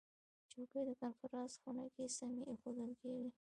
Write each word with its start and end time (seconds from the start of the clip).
چوکۍ 0.51 0.81
د 0.87 0.91
کنفرانس 1.01 1.51
خونه 1.61 1.85
کې 1.93 2.03
سمې 2.17 2.41
ایښودل 2.51 2.91
کېږي. 3.01 3.29